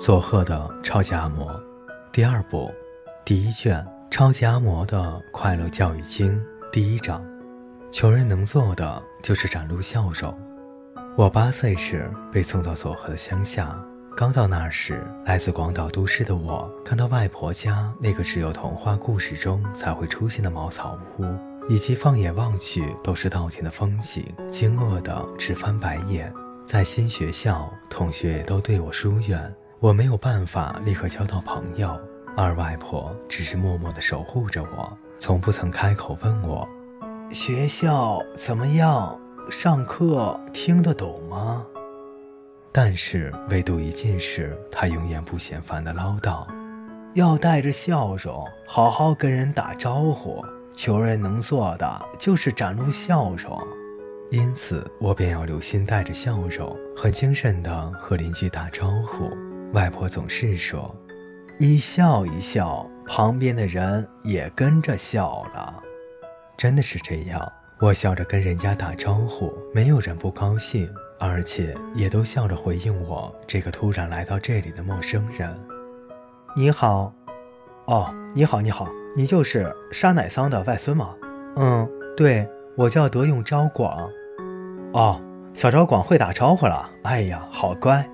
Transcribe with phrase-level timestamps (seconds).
[0.00, 1.60] 佐贺的超级阿嬷，
[2.12, 2.72] 第二部，
[3.24, 6.32] 第一卷《超级阿嬷的快乐教育经》
[6.70, 7.20] 第一章。
[7.90, 10.32] 穷人能做的就是展露笑容。
[11.16, 13.76] 我八岁时被送到佐贺的乡下，
[14.16, 21.24] 刚到那时，来自广岛都市的我看到外婆家那个只有童话故事中才会出现的茅草屋，
[21.68, 26.32] 以及放眼望去都是稻田的风景，惊愕的直翻白眼。
[26.64, 29.52] 在新学校，同学都对我疏远。
[29.80, 31.96] 我没有办法立刻交到朋友，
[32.36, 36.68] 二外婆只是默默地守护着我，从不曾开口问我
[37.30, 39.16] ：“学校怎么样？
[39.48, 41.64] 上课听得懂吗？”
[42.72, 46.44] 但是唯独一件事，她永远不嫌烦地唠叨
[47.14, 50.44] ：“要带着笑容，好好跟人打招呼。
[50.74, 53.56] 穷人能做的就是展露笑容。”
[54.32, 59.30] 因此，我便要留心带着笑容，很精神地和邻居打招呼。
[59.72, 60.94] 外婆总是说
[61.60, 65.82] ：“你笑一笑，旁边的人也跟着笑了。”
[66.56, 70.88] 真的是这样，我笑着跟人家打招呼，没有人不高兴，
[71.20, 75.54] 而且也都笑着回应我这个突然来到这里的陌生人。
[76.56, 77.12] 你好，
[77.84, 81.14] 哦，你好，你好，你就是沙乃桑的外孙吗？
[81.56, 84.08] 嗯，对，我叫德永昭广。
[84.94, 85.20] 哦，
[85.52, 86.90] 小昭广会打招呼了。
[87.02, 88.08] 哎呀，好乖。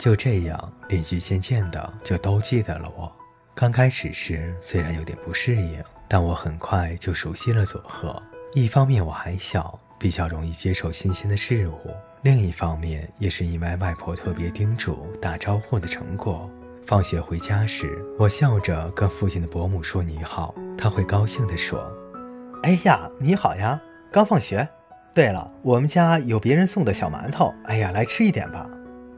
[0.00, 3.12] 就这样，邻居渐渐的就都记得了我。
[3.54, 8.20] 刚开始时虽然有点不适应，但我很快就熟悉了佐贺。
[8.54, 11.90] 一方面我还小，比较容易接受新鲜的事物；
[12.22, 16.50] 另一方面也是因为外婆特别叮嘱打招呼的成果。
[16.86, 21.78] 放学回家时，我笑着跟附近的伯母说你好，她会高兴地说
[22.64, 23.78] ：“哎呀，你好呀，
[24.10, 24.66] 刚放学。
[25.12, 28.66] 对了，我们家有别人送的小馒头，哎呀，来吃一点吧。”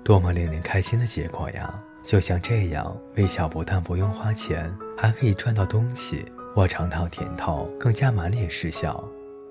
[0.04, 1.72] 多么令人开心的结果呀！
[2.02, 4.68] 就像这样，微笑不但不用花钱，
[4.98, 6.24] 还可以赚到东西。
[6.54, 9.02] 我尝到甜头，更加满脸是笑。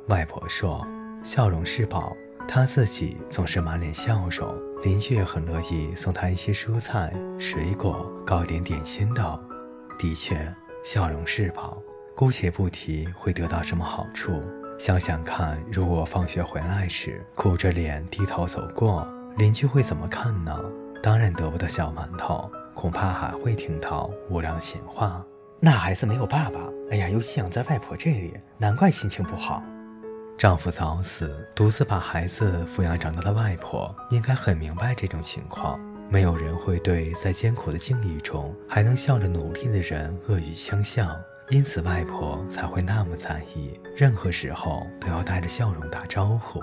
[0.08, 0.86] 外婆说
[1.24, 2.16] ：“笑容是宝。”
[2.48, 4.54] 她自己总是满脸笑容，
[4.84, 9.40] 邻居也很乐意送她一些蔬菜、水果、糕点、点心的。
[9.98, 10.54] 的确，
[10.84, 11.82] 笑容是宝。
[12.14, 14.44] 姑且不提会得到什么好处，
[14.78, 19.08] 想想看，如果放学回来时苦着脸低头走过。
[19.38, 20.60] 邻居会怎么看呢？
[21.02, 25.24] 当然得不到小馒头，恐怕还会听到无聊的闲话。
[25.60, 26.60] 那孩子没有爸爸，
[26.92, 29.64] 哎呀，又寄养在外婆这里，难怪心情不好。
[30.38, 35.80] 丈夫早死，独自把孩子抚养长大的外婆，应该很明白这种情况。
[36.10, 41.16] 没有人会对在艰苦的境遇中还能笑着努力的人恶语相向，
[41.50, 46.60] 因此外婆才会那么在意，任何时候都要带着笑容打招呼。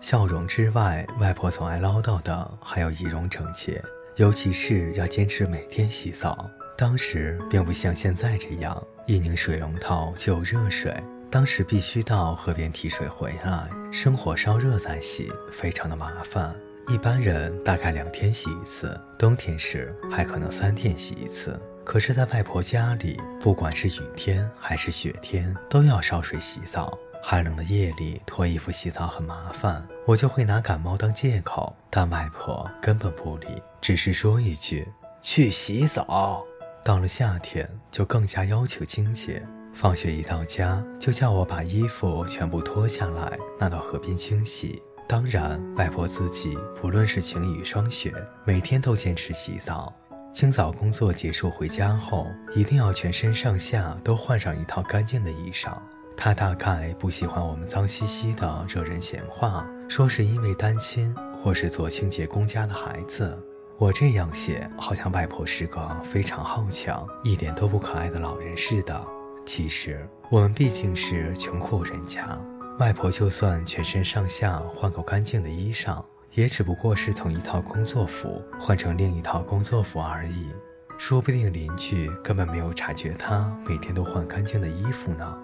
[0.00, 3.82] 笑容之外，外婆总爱唠叨的还有仪容整洁，
[4.16, 6.48] 尤其是要坚持每天洗澡。
[6.76, 10.94] 当时并不像现在这样，一拧水龙头就有热水，
[11.30, 16.54] 当时必须到河边提水回来，生火烧热再洗，非常的麻烦。
[16.88, 21.60] 一般人大概两天洗一次，冬天时还可能三天洗一次。
[21.84, 26.98] 可是，在外婆家里，不管是雨天还是雪天，都要烧水洗澡。
[27.22, 34.88] 寒冷的夜里脱衣服洗澡很麻烦，我就会拿感冒当借口，但外婆根本不理，只是说一句
[35.20, 36.42] 去洗澡。
[36.82, 44.82] 到了夏天就更加要求清洁，放学一到家就叫我把衣服全部脱下来拿到河边清洗。
[45.06, 48.12] 当然，外婆自己不论是晴雨霜雪，
[48.44, 49.92] 每天都坚持洗澡。
[50.32, 55.76] 清早工作结束回家后，一定要全身上下都换上一套干净的衣裳。
[56.22, 63.34] 他大概不喜欢我们脏兮兮的惹人闲话，说是因为单亲或是做清洁工家的孩子。
[63.78, 69.02] 我这样写，好像外婆是个非常好强、一点都不可爱的老人似的。
[69.46, 72.38] 其实我们毕竟是穷苦人家，
[72.78, 80.50] 外婆就算全身上下换个干净的衣裳，也只不过是从一套工作服换成另一套工作服而已。
[80.98, 85.34] 说不定邻居根本没有察觉她每天都换干净的衣服呢。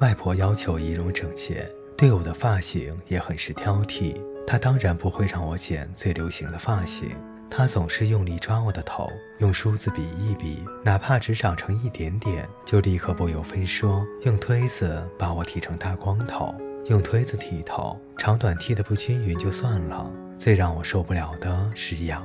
[0.00, 4.14] 外婆要求仪容整洁，对我的发型也很是挑剔。
[4.46, 7.10] 她当然不会让我剪最流行的发型，
[7.50, 16.54] 她总是用力抓我的头，用梳子比一比，哪怕只长成一点点，就立刻不由分说用推子把我剃成大光头。
[16.86, 20.08] 用推子剃头，长短剃得不均匀就算了，
[20.38, 22.22] 最让我受不了的是痒。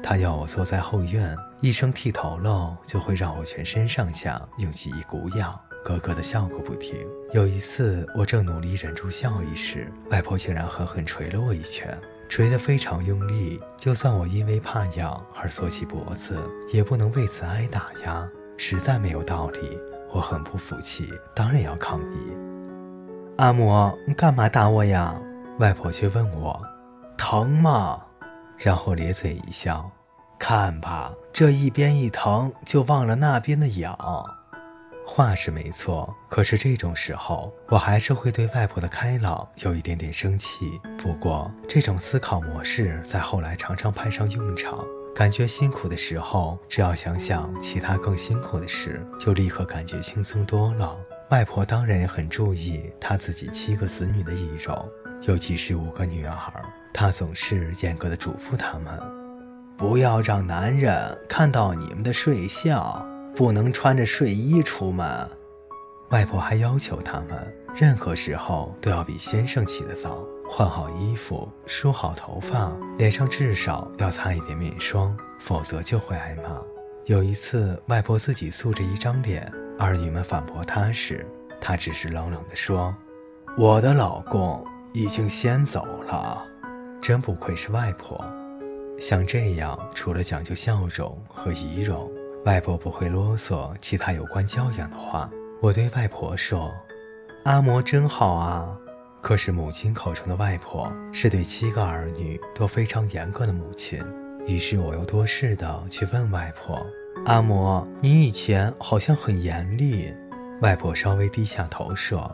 [0.00, 5.58] 她要我坐在后院，一声剃头喽，就会让我全身上下涌起一股痒。
[5.86, 6.96] 咯咯的笑个不停。
[7.32, 11.96] 有一次，我正努力忍住笑意时，外婆竟然狠狠捶了我一拳。
[12.28, 13.60] 捶得非常用力。
[13.76, 16.36] 就算我因为怕痒而缩起脖子，
[16.72, 19.78] 也不能为此挨打呀，实在没有道理。
[20.12, 22.36] 我很不服气，当然要抗议。
[23.36, 25.14] 阿嬷，你干嘛打我呀？
[25.60, 26.60] 外婆却问我
[27.16, 28.02] ：“疼吗？”
[28.58, 29.88] 然后咧嘴一笑
[30.36, 33.96] ：“看吧，这一边一疼，就忘了那边的痒。”
[35.08, 40.78] 话是没错，可是这种时候，我还是会对外婆的开朗有一点点生气。
[40.98, 44.84] 不过，这种思考模式在后来常常派上用场。
[45.14, 50.94] 感觉辛苦的时候，只要想想其他更辛苦的事，就立刻感觉轻松多了。
[51.30, 54.86] 外婆当然也很注意她自己七个子女的仪容，
[55.22, 56.36] 尤其是五个女儿，
[56.92, 59.00] 她总是严格的嘱咐他们，
[59.78, 63.06] 不要让男人看到你们的睡相，
[63.36, 65.06] 不能穿着睡衣出门。
[66.10, 76.58] 外婆还要求他们，任何时候都要比先生起得早，换好衣服，梳好头发，脸上至少要擦一点面霜，否则就会挨骂。
[77.04, 79.52] 有一次，外婆自己素着一张脸。
[79.78, 81.26] 儿女们反驳她时，
[81.60, 82.94] 她只是冷冷地说
[83.58, 86.42] ：“我的老公已经先走了。”
[87.02, 88.18] 真不愧是外婆。
[88.98, 92.10] 像这样，除了讲究笑容和仪容，
[92.46, 95.28] 外婆不会啰嗦其他有关教养的话。
[95.60, 96.72] 我对外婆说
[97.44, 98.68] ：“阿嬷真好啊。”
[99.20, 104.00] 可是母亲口中的外婆是对七个儿女都非常严格的母亲。
[104.46, 106.86] 于是我又多事的去问外婆。
[107.24, 110.14] 阿嬷，你以前好像很严厉。
[110.62, 112.30] 外婆稍微低下头说：“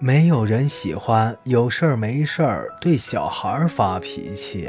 [0.00, 4.68] 没有人喜欢有事儿没事儿对小孩发脾气。”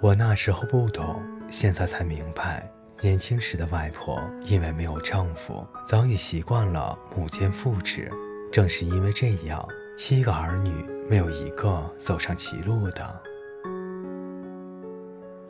[0.00, 8.10] 我那时候不懂，现在才明白，年轻时的外婆因为没有丈夫，早已习惯了母兼父职。
[8.50, 9.66] 正是因为这样，
[9.96, 13.22] 七个儿女没有一个走上歧路的。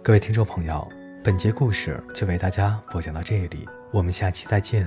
[0.02, 0.86] 各位听众朋友。
[1.24, 4.86] 本节故事就为大家播讲到这里，我们下期再见。